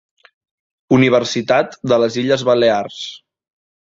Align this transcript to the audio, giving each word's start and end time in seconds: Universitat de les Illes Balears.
Universitat 0.97 1.77
de 1.93 2.01
les 2.05 2.17
Illes 2.21 2.47
Balears. 2.49 3.01